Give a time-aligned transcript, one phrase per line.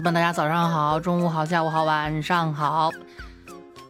[0.00, 2.90] 位宝子们，大家早上好，中午好，下午好，晚上好。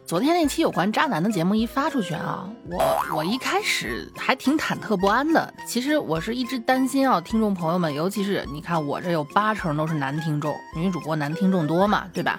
[0.05, 5.53] 昨天那期有关渣男的节目一发出去啊，我我一开始还挺忐忑不安的。
[5.65, 12.37] 其实我是一直担心啊，听众朋友们，尤其是你看我这有八成都是男听众，女主播男听众多嘛，对吧？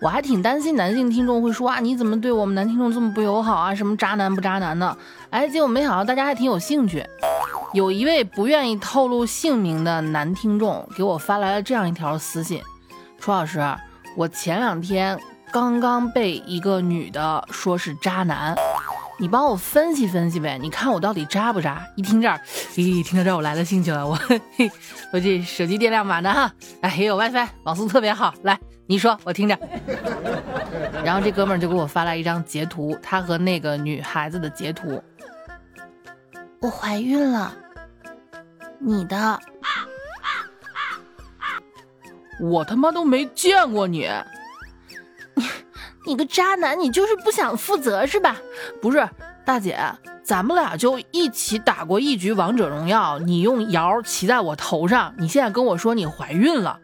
[0.00, 3.72] 我还挺担心男性听众会说啊，你怎么对我们男听众这么不友好啊？
[3.72, 4.98] 什么渣男不渣男的？
[5.30, 7.06] 哎，结果没想到大家还挺有兴趣。
[7.74, 12.60] 有一位不愿意透露姓名的男听众给我发来了这样一条私信：
[13.24, 13.58] 楚老师，
[14.16, 15.18] 我前两天。
[15.50, 18.54] 刚刚被一个女的说是渣男，
[19.18, 20.58] 你帮我分析分析呗？
[20.60, 21.80] 你看我到底渣不渣？
[21.96, 22.38] 一听这儿，
[22.74, 24.14] 咦，听到这儿我来了兴趣了，我
[24.56, 24.70] 嘿
[25.12, 26.52] 我这手机电量满的哈，
[26.82, 28.34] 哎，也有 WiFi，网速特别好。
[28.42, 29.56] 来，你说我听着。
[31.02, 35.00] 然后这哥们儿就给我发来一张截图，他和那个女孩子的截图。
[36.60, 37.54] 我怀孕了，
[38.80, 39.40] 你的？
[42.40, 44.10] 我他妈都没见过你。
[46.06, 48.36] 你个渣男，你就是不想负责是吧？
[48.82, 49.08] 不是，
[49.44, 49.78] 大姐，
[50.22, 56.78] 咱们俩就一起打过一局王者荣耀，你用瑶骑在我头上，你现在跟我说你怀孕了，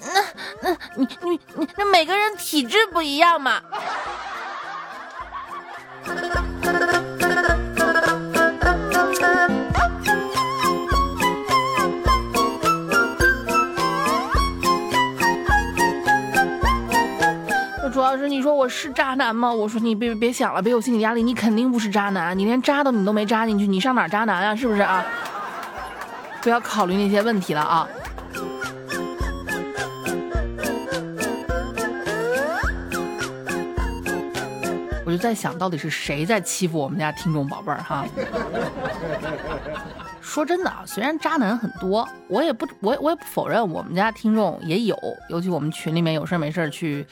[0.00, 0.20] 那
[0.60, 3.62] 那你你你那每个人体质不一样嘛。
[18.14, 19.52] 老师你说我是渣男吗？
[19.52, 24.54] 我说你别别想了，别有心理压力，你肯定不是渣男，你连渣都你都没扎进去，你上哪渣男啊？
[24.54, 25.04] 是不是啊？
[26.40, 27.88] 不要考虑那些问题了啊！
[35.04, 38.06] 我就在想到底是谁在欺负我们家听众宝贝儿哈？
[40.20, 44.96] 说真的啊，虽然渣男很多，我也不我我也不否认我们家听众也有，
[45.28, 47.04] 尤其我们群里面有事没事去。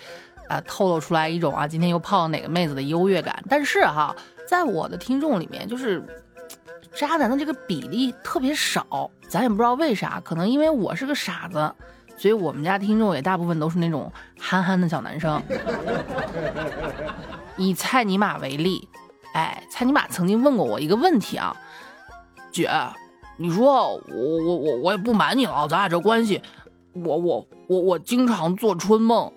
[0.52, 3.42] 啊，透露出来一种啊，今天又泡哪个妹子的优越感。
[3.48, 4.14] 但是哈，
[4.46, 6.04] 在我的听众里面，就是
[6.94, 11.72] 渣男的这个比例特别少，咱也不知道为啥，可能因为我是个傻子，
[12.18, 15.42] 所以我们家听众也大部分都是那种憨憨的小男生。
[17.56, 18.86] 以蔡尼玛为例，
[19.32, 21.56] 哎，蔡尼玛曾经问过我一个问题啊，
[22.50, 22.68] 姐，
[23.38, 24.00] 你说我
[24.44, 26.42] 我我我也不瞒你了，咱俩这关系，
[26.92, 29.32] 我我我我经常做春梦。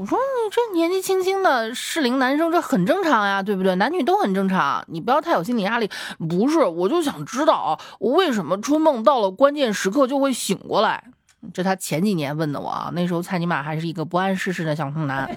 [0.00, 3.74] 我说你这年纪轻轻的适龄男生，这很正常呀，对不对？
[3.74, 5.90] 男女都很正常，你不要太有心理压力。
[6.26, 11.04] 不是，我就想知道我为什么春梦到了关键时刻就会醒过来。
[11.52, 15.30] 这他前几年问的我啊，那时候蔡尼玛还是一个不谙世事的小童男。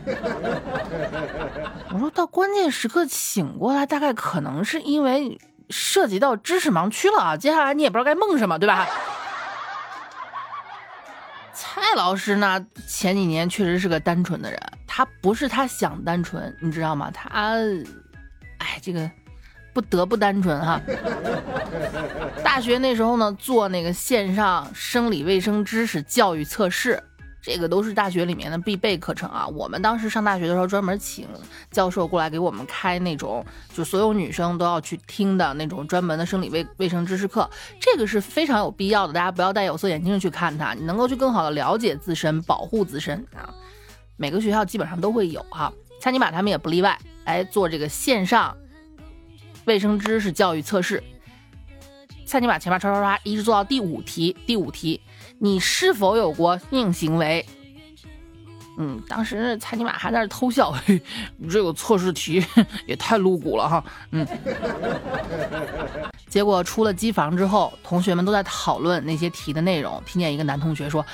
[1.93, 5.37] 我说到关键时刻醒过来，大概可能是因为
[5.69, 7.35] 涉及到知识盲区了啊。
[7.35, 8.87] 接下来你也不知道该梦什么，对吧？
[11.95, 12.65] 老师呢？
[12.87, 17.11] 前几年确实是个单纯的人，他不是他想单纯，你知道吗？
[17.11, 17.29] 他，
[18.57, 19.09] 哎，这个
[19.73, 20.81] 不得不单纯哈。
[22.43, 27.01] 大学那时候呢，做那个线上生理卫生知识教育测试。
[27.43, 29.45] 这个都是大学里面的必备课程啊！
[29.45, 31.27] 我们当时上大学的时候，专门请
[31.69, 37.49] 教授过来给我们开那种，就所有女生都要去听的那种专门的生理卫卫生知识课。
[37.81, 43.53] 这个是非常有必要的，大家不要戴有色眼镜去看它，你能够去更好的了解自身，保护自身啊。
[44.15, 48.55] 每个学校基本上都会有哈，蔡尼玛他们也不例外，来做这个线上
[49.65, 51.03] 卫生知识教育测试。
[52.25, 55.01] 蔡尼玛前面刷刷刷，一直做到第五题，第五题。
[55.43, 57.45] 你是否有过性行为？
[58.77, 61.01] 嗯，当时蔡尼玛还在那偷笑， 嘿
[61.51, 62.41] 这个测试题
[62.87, 63.83] 也太露骨了哈。
[64.11, 64.25] 嗯，
[66.29, 70.01] 结果出了机房之后，同学们都在讨论那些题的内容。
[70.05, 71.05] 听见一个男同学说：“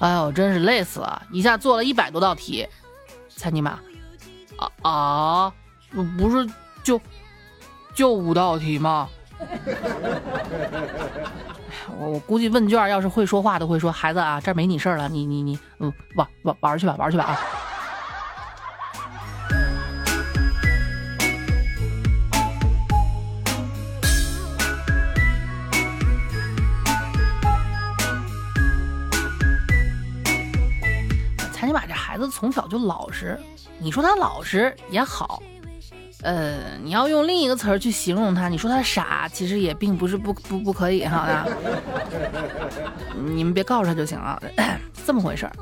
[0.00, 2.68] 哎呦，真是累死了，一下做了一百多道题。”
[3.34, 3.80] 蔡尼玛，
[4.58, 5.52] 啊啊，
[6.18, 6.46] 不是
[6.82, 7.00] 就
[7.94, 9.08] 就五道题吗？
[11.98, 17.38] 我我估计问卷要是会说话都会说孩子啊，这没你事儿了，你你你，嗯，玩玩玩去吧，玩去吧啊！
[31.52, 33.38] 蔡尼玛这孩子从小就老实，
[33.78, 35.42] 你说他老实也好。
[36.22, 41.44] 呃，你要用另一个词儿去形容他，你说他傻，其实也并不是不不不可以哈。
[43.34, 44.40] 你们别告诉他就行了，
[45.04, 45.52] 这么回事儿。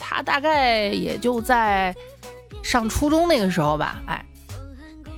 [0.00, 1.94] 他大概也就在
[2.62, 4.24] 上初中那个时候吧，哎，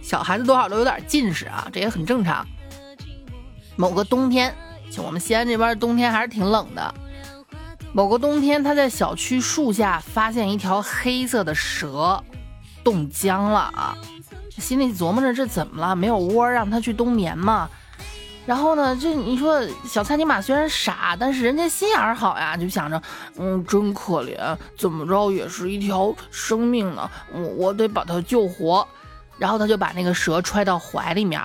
[0.02, 2.44] 小孩子多少都有点近视啊，这也很正常。
[3.76, 4.52] 某个冬天，
[4.90, 6.92] 就我们西安这边冬天还是挺冷的，
[7.92, 12.22] 某个冬天，他在小区树下发现一条黑色的蛇
[12.82, 13.96] 冻僵了啊，
[14.60, 15.96] 心里琢磨着这怎么了？
[15.96, 17.68] 没有窝让它去冬眠吗？
[18.46, 23.00] 然后呢，这你说小蔡尼玛虽然傻，但是人家心眼儿好呀，就想着，
[23.36, 28.86] 嗯，真可怜，怎么着也是一条生命呢，我我得把它救活。
[29.38, 31.40] 然后他就把那个蛇揣到怀里面，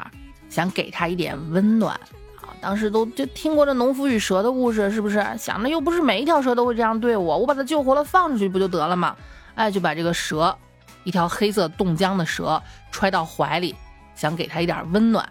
[0.50, 1.94] 想给他一点温暖
[2.42, 2.52] 啊。
[2.60, 5.26] 当时都就听过这农夫与蛇的故事，是不是？
[5.38, 9.16] 想着又不是每一条蛇都会这样对我，我把它救活了放出去不就得了吗？
[9.54, 10.58] 哎，就把这个蛇，
[11.06, 12.62] 一条黑色冻僵的蛇
[12.92, 13.74] 揣到怀里，
[14.16, 15.28] 想给他一点温暖。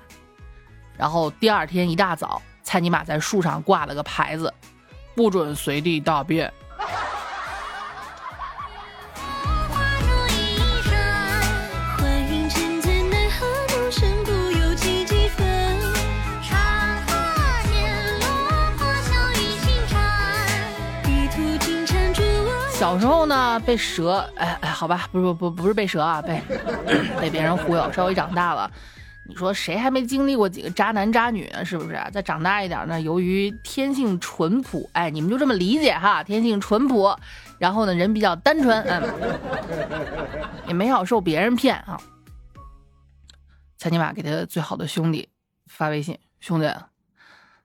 [0.96, 4.54] 然后第二天一大早，蔡尼玛在树上挂了个牌子，
[5.14, 6.50] 不准随地大便。
[22.94, 26.41] 小时候呢，被蛇，哎哎，好吧，不不不不是被蛇啊，被
[27.20, 27.91] 被别人忽悠。
[27.91, 28.70] 稍微长大了，
[29.26, 31.64] 你说谁还没经历过几个渣男渣女呢？
[31.64, 32.00] 是不是？
[32.12, 37.19] 再长大一点呢，由于天性淳朴，哎，你们就这么理解哈，天性淳朴，
[37.58, 39.02] 然后呢，人比较单纯，嗯，
[40.69, 41.99] 也没少受别人骗啊。
[43.76, 45.29] 蔡尼玛给他最好的兄弟
[45.67, 46.73] 发微信，兄弟，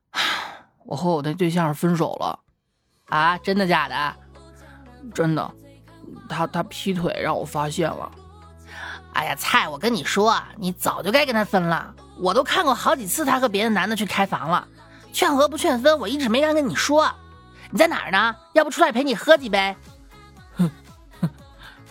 [0.87, 2.39] 我和我的对象分手了，
[3.09, 4.15] 啊，真的假的？
[5.13, 5.51] 真的，
[6.27, 8.11] 他他劈腿让我发现了。
[9.13, 11.93] 哎呀，菜，我跟你说，你早就该跟他分了。
[12.17, 14.67] 我都看过好几次他和别的男的去开房了，
[15.11, 17.09] 劝和不劝分，我一直没敢跟你说。
[17.71, 18.35] 你在哪儿呢？
[18.53, 19.75] 要不出来陪你喝几杯？
[20.55, 20.69] 哼
[21.21, 21.29] 哼，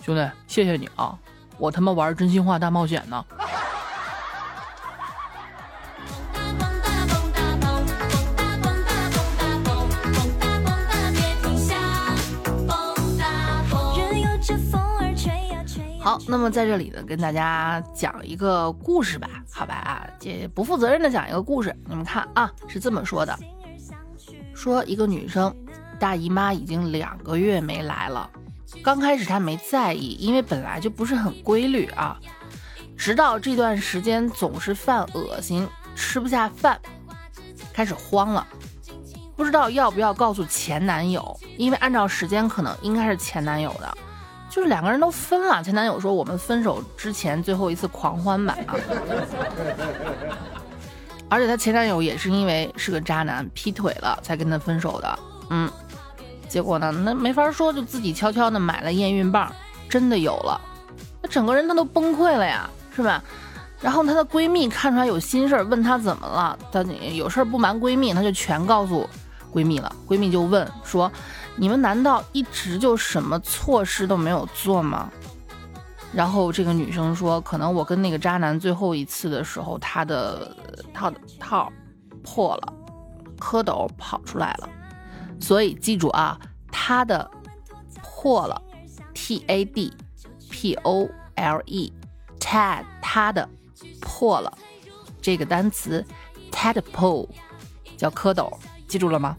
[0.03, 1.17] 兄弟，谢谢你啊，
[1.57, 3.25] 我他妈玩真心话大冒险呢。
[16.29, 21.75] 那么在这里呢，跟大家讲一个故事吧，好吧啊，这不负责任的讲一个故事。
[21.87, 23.35] 你们看啊，是这么说的：
[24.53, 25.51] 说一个女生
[25.99, 28.29] 大姨妈已经两个月没来了，
[28.83, 32.19] 刚开始她没在意，因为本来就不是很规律啊。
[32.95, 36.79] 直到这段时间总是犯恶心，吃不下饭，
[37.73, 38.45] 开始慌了，
[39.35, 43.97] 不知道要不要告诉前男友，因为按照时间可能应该是前男友的。
[44.49, 48.75] 就是两个人都分了，前男友说我们分手之前最后一次狂欢吧啊！
[51.29, 55.19] 而且她前男友也是因为是个渣男，劈腿了才跟她分手的。
[55.51, 55.69] 嗯，
[56.47, 59.51] 结果呢，那没法说，就自己悄悄的买了验孕棒，
[59.87, 60.59] 真的有了，
[61.21, 63.23] 那整个人她都崩溃了呀，是吧？
[63.79, 66.81] 然后她的闺蜜看出来有心事，问她怎么了，她
[67.13, 69.07] 有事不瞒闺蜜，她就全告诉
[69.53, 69.95] 闺蜜了。
[70.07, 71.11] 闺蜜就问说。
[71.55, 75.11] 你们难道一直就什么错事都没有做吗？
[76.13, 80.55] 然后这个女生说，可能我跟那个渣男最后一次的时候，他的
[80.93, 81.69] 套的套
[82.23, 82.73] 破了，
[83.37, 84.69] 蝌蚪跑出来了，
[85.41, 86.39] 所以记住啊，
[86.71, 87.29] 他的
[88.01, 88.61] 破了
[89.13, 89.93] ，T A D
[90.49, 93.49] P O L E，tad 他的
[93.99, 94.57] 破了，
[95.21, 96.05] 这个单词
[96.53, 97.27] tadpole
[97.97, 98.49] 叫蝌蚪，
[98.89, 99.37] 记住了吗？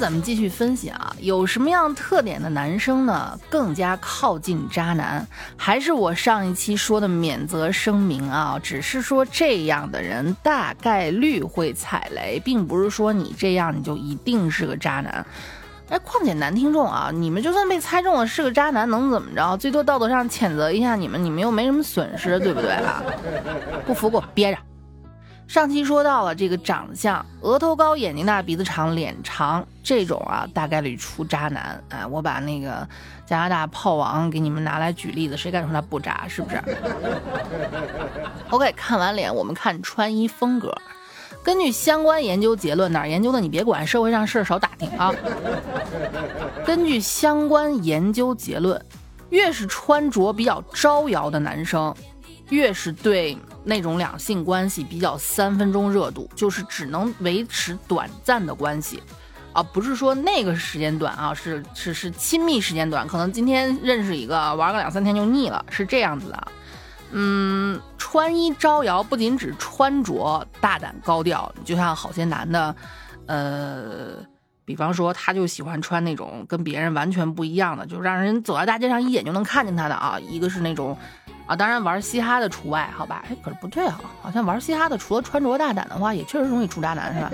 [0.00, 3.38] 咱们继续分析啊，有什么样特点的男生呢？
[3.50, 5.24] 更加靠近渣男？
[5.58, 8.58] 还是我上一期说的免责声明啊？
[8.62, 15.24] 只是说这样的人大概率会踩雷，并不是说你这样你就一定是个渣男。
[15.90, 19.54] 哎，况且男听众啊，你们就算被猜中了是个渣男，能怎么着？
[19.58, 23.02] 最多道德上谴责一下你们，你们又没什么损失，对不对啊？
[23.86, 24.58] 不服给我憋着。
[25.50, 31.82] 上期说到了这个长相，额头高、眼睛大、鼻子长、脸长这种啊，大概率出渣男。
[31.88, 32.88] 哎，我把那个
[33.26, 36.24] 加拿大炮王给你们拿来举例子，谁敢说他不渣？
[36.28, 36.62] 是不是
[38.50, 40.72] ？OK， 看完脸，我们看穿衣风格。
[41.42, 45.12] 根据相关研究结论，哪研究的你别管，社会上事儿少打听啊。
[46.64, 48.80] 根据相关研究结论，
[49.30, 51.92] 越是穿着比较招摇的男生。
[52.50, 59.02] 越是对那种两性关系比较三分钟热度，就是只能维持短暂的关系，
[59.52, 66.48] 啊，不是说那个时间短啊，是是是亲密时间短，可能今天认识一个玩个两三天就腻了，是这样子的。
[67.12, 72.74] 嗯，穿衣招摇不仅指穿着大胆高调，就像好些男的，
[73.26, 74.16] 呃，
[74.64, 80.96] 比方说他就喜欢穿那种跟别人完全不一样的，就让人走在大街上一眼就能看见他的啊，一个是那种。
[81.50, 83.24] 啊，当然玩嘻哈的除外，好吧？
[83.28, 87.30] 哎，可是不对啊，好像玩嘻哈的除了穿着大胆的话，也确实容易出渣男，是吧？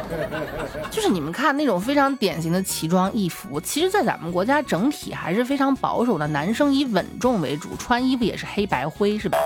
[0.90, 9.36] 就是你们看那种非常典型的奇装异服，其实，在咱们国家整体还是非常保守的，男生以稳重为主，穿衣服也是黑白灰，是吧？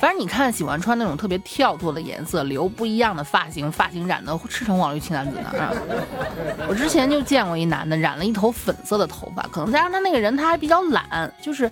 [0.00, 5.42] 反正你看，喜欢穿那种特别跳脱的颜色，留不一样的发型，发型染的赤橙黄绿青蓝紫的。
[5.58, 5.72] 啊！
[6.68, 11.68] 我之前就见过一男的染了一头粉色的头发，可能加上他那个人他还比较懒，就是。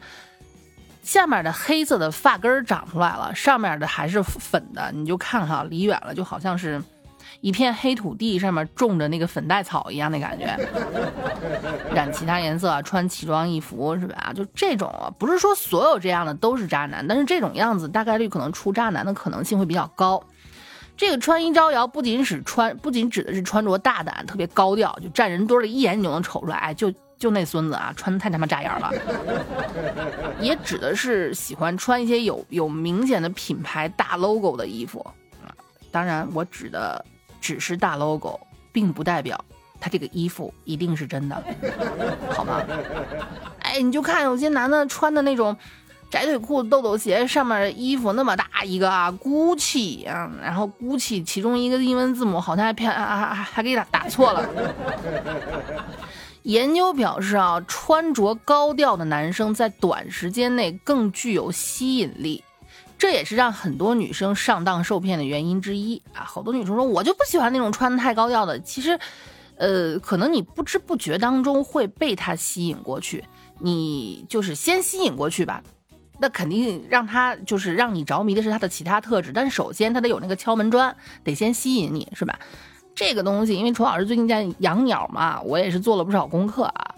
[1.06, 6.82] 下面的黑色的发根长出来了，上面的还是粉的，你就看哈，离远了就好像是
[7.40, 10.46] 一片黑土地上面种着那个粉黛草一样的感觉。
[11.94, 14.32] 染其他颜色，穿奇装异服是吧？
[14.34, 20.20] 就这种，不是说所有这样的都是渣男，但是这种样子大概率可能出渣男的可能性会比较高。
[20.96, 26.92] 这个穿衣招摇不仅使穿，不仅指的是穿着大胆、特别高调，就站人堆里一眼你就能瞅出来，哎，就。
[27.18, 28.92] 就那孙子啊，穿的太他妈扎眼了，
[30.38, 35.00] 也指的是喜欢穿一些有有明显的品牌大 logo 的衣服
[35.42, 35.48] 啊。
[35.90, 37.02] 当然，我指的
[37.40, 38.38] 只是大 logo，
[38.70, 39.42] 并不代表
[39.80, 41.42] 他这个衣服一定是真的，
[42.30, 42.62] 好吗？
[43.60, 45.56] 哎，你就看有些男的穿的那种
[46.10, 54.46] 窄腿裤、豆豆鞋，上面衣服那么大一个啊，GUCCI 啊，然后 GUCCI 其中一个英文字母好像还偏还还还给打打错了。
[56.46, 62.44] 研究表示啊，穿着高调的男生在短时间内更具有吸引力，
[62.96, 66.22] 这也是让很多女生上当受骗的原因之一啊。
[66.22, 68.60] 好多女生说，我就不喜欢那种穿的太高调的。
[68.60, 68.96] 其实，
[69.56, 73.24] 呃，可能你不知不觉当中会被他吸引过去，
[73.58, 75.60] 你就是先吸引过去吧。
[76.20, 82.38] 那肯定让他就是让你着迷的是他的其他特质，但首先他得有那个敲门砖，得先吸引你，是吧？
[82.96, 86.94] 这个东西，因为楚老师最近在养鸟嘛，我也是做了不少功课啊。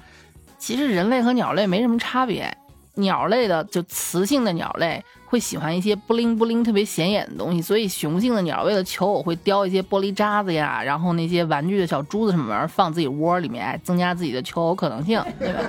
[0.57, 2.57] 其实人类和鸟类没什么差别，
[2.95, 15.61] 鸟类的就雌性的鸟类会喜欢一些不灵不灵、特别显眼的东西，所以雄性的鸟为了求偶会叼一些玻璃渣子呀，然后那些玩具的小珠子什么玩意儿放自己窝里面，增加自己的求偶可能性，对吧？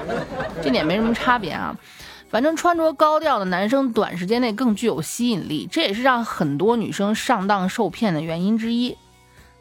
[0.62, 1.76] 这点没什么差别啊。
[2.30, 8.96] 反正穿着高调的男生短时间内更具有吸引力，这也是让很多女生上当受骗的原因之一。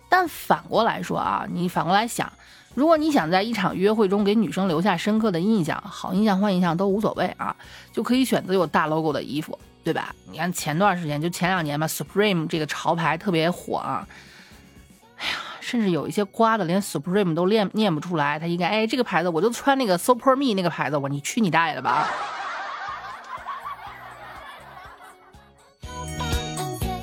[0.09, 2.33] 但反过来说啊，你反过来想，
[2.75, 7.55] 如果你想在一场约会中给女生留下深刻的印象，好印象坏印象都无所谓啊，
[7.93, 10.15] 就可以选择有大 logo 的衣服，对吧？
[10.31, 14.09] 你看前段时间就前两年吧，Supreme 这个潮牌特别火啊，
[15.17, 22.09] 哎呀，甚至有一些瓜的连 Supreme 都念念不出来，他应该哎这个牌子我就穿那个 Super Me 那个牌子，我你去你大爷的吧！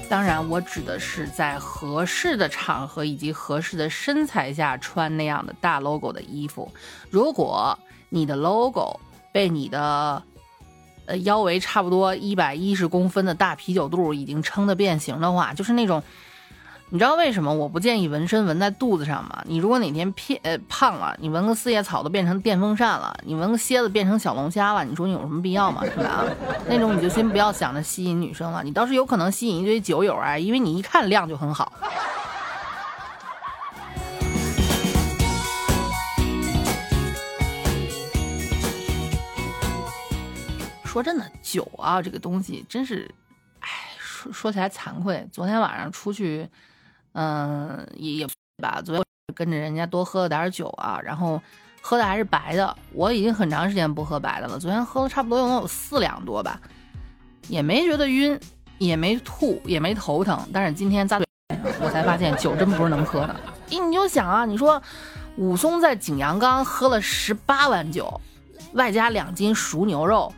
[0.08, 6.72] 当然，我指的是在合适的场合以及合适的身材下穿那样的大 logo 的衣服。
[7.10, 7.78] 如果
[8.10, 9.00] 你的 logo
[9.32, 10.22] 被你的
[11.06, 16.02] 呃腰围差不多一百一十公分的大啤酒肚已经撑得变形的话，就是那种。
[16.92, 19.42] 你知道为什么我不建议纹身纹在肚子上吗？
[19.46, 25.84] 你如果哪天偏呃胖了，你纹个四叶草都变成电风扇了，你纹个蝎子变成小龙虾了，你说你有什么必要吗？
[25.84, 26.24] 是吧？
[26.70, 31.74] 那种你就先不要想着吸引女生了，你倒是有可能吸引一堆酒友啊，因为你一看量就很好。
[40.86, 43.10] 说真的，酒啊这个东西真是，
[43.60, 46.48] 哎，说说起来惭愧，昨天晚上出去。
[47.16, 48.28] 嗯，也也
[48.62, 48.82] 吧。
[48.84, 49.04] 昨天
[49.34, 51.42] 跟着人家多喝了点酒啊，然后
[51.82, 52.76] 喝的还是白的。
[52.92, 56.60] 我已经很长时间不喝白的了，昨天喝了差不多有有四两多吧，
[57.48, 58.38] 也没觉得晕，
[58.78, 60.40] 也没吐，也没头疼。
[60.54, 61.26] 但是今天咂嘴，
[61.82, 63.36] 我才发现酒真不是能喝的。
[63.70, 64.82] 你你就想啊，你说
[65.38, 68.22] 武松在景阳冈喝了十八碗酒，
[68.74, 70.34] 外加两斤熟牛肉，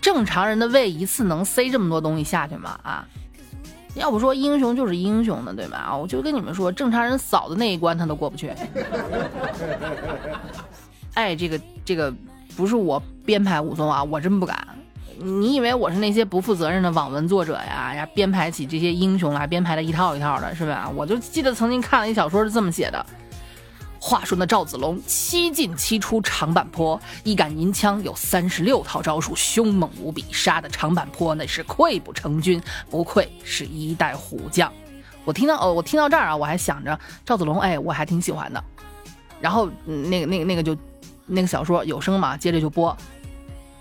[0.00, 2.78] 正常人的胃一次能塞这么多东西下去吗？
[2.82, 3.06] 啊？
[3.94, 5.78] 要不说英雄就是英雄呢，对吧？
[5.78, 8.52] 啊，我就跟你们说，正常人扫的那一关他都过不去。
[11.14, 12.12] 哎，这个这个
[12.56, 14.56] 不是我编排武松啊，我真不敢。
[15.18, 17.94] 你以为我是那些不负责任的网文作者呀？
[17.94, 20.90] 呀，编排起这些英雄来，编排的一套一套的，是吧？
[20.94, 23.04] 我就记得曾经看了一小说是这么写的。
[24.02, 34.72] 话说那赵子龙七进七出长坂坡，一杆银枪有三十六套招数，凶猛无比，杀的长坂坡那是溃不成军，不愧是一代虎将。
[35.26, 38.64] 我听到哦，我听到这儿啊，我还想着赵子龙，哎，我还挺喜欢的。
[39.38, 40.74] 然后那个那个那个就
[41.26, 42.96] 那个小说有声嘛，接着就播。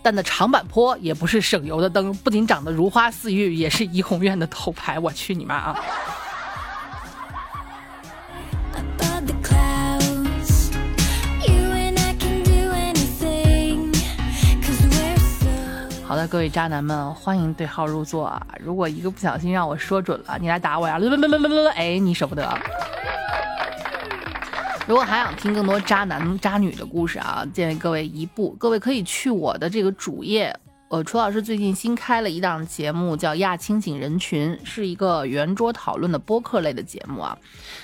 [0.02, 5.00] 但那长坂坡也不是省油的灯，不仅长得如花似玉，也是怡红院的头牌。
[5.00, 5.80] 我去你妈啊！
[16.28, 18.46] 各位渣男们，欢迎对号入座啊！
[18.60, 21.00] 如果一个不小心让我说准了，你来打我呀！
[21.76, 22.48] 哎，你舍不得。
[24.88, 30.56] 如果还想听更多渣男渣女的故事啊，建议各位一步，各位可以去我的这个主页。
[30.90, 37.38] 呃，楚老师最近新开了一档节目，叫《亚清醒人群》，是一个圆桌讨论的播客类的节目啊。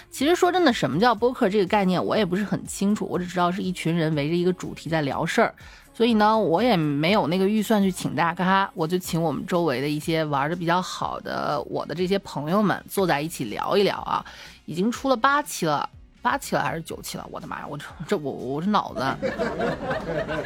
[0.09, 5.53] 其实说真的，什么叫播客这个概念，我也不是很清楚，我只知道是一群人围着一个主题在聊事儿。
[5.93, 14.25] 所以呢，我也没有那个预算去请大咖，我就请我们周围的一些玩的比较好的我的这些朋友们坐在一起聊一聊啊。
[14.65, 15.87] 已经出了八期了。
[16.25, 17.27] 八期了还是九期了？
[17.29, 17.67] 我的妈呀！
[17.69, 18.99] 我这这我我这脑子。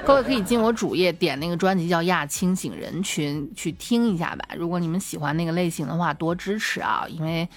[0.05, 4.43] 各位可以进我主页点那个专辑叫《亚清醒人群》去听一下吧。
[4.57, 7.05] 如果你们喜欢那个类型的话，多支持啊！
[7.07, 7.47] 因为，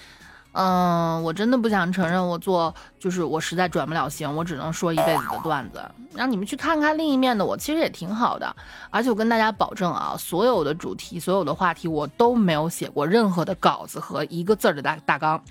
[0.53, 5.83] 嗯，我真的不想承认我做就是我实在转不了型，我只能说一辈子的段子。
[6.15, 8.55] 让你们去看看另一面的我，其实也挺好的。
[8.89, 15.43] 而且我跟大家保证啊，所有的主题、所有的话题，我都没有写过任何的稿子和一个字儿的大大纲。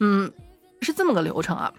[0.00, 0.32] 嗯，
[0.80, 1.72] 是这么个流程啊。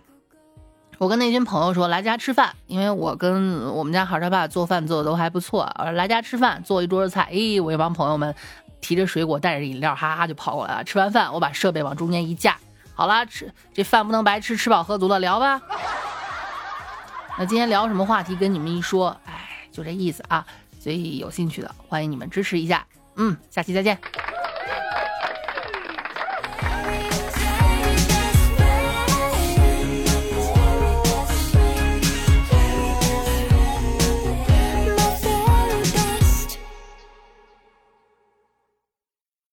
[0.99, 5.63] 我跟那群朋友说来家吃饭，因为我跟我们家孩儿他爸做饭做的都还不错。
[5.93, 7.29] 来家吃饭，做一桌子菜。
[7.31, 8.35] 咦，我一帮朋友们
[8.81, 10.83] 提着水果，带着饮料，哈哈就跑过来了。
[10.83, 12.57] 吃完饭，我把设备往中间一架，
[12.93, 15.61] 好了，吃这饭不能白吃，吃饱喝足了，聊吧。
[17.37, 18.35] 那今天聊什么话题？
[18.35, 20.45] 跟你们一说，哎，就这意思啊。
[20.81, 22.85] 所以有兴趣的，欢迎你们支持一下。
[23.15, 23.97] 嗯，下期再见。